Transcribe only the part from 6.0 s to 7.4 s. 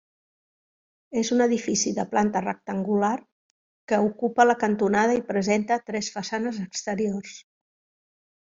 façanes exteriors.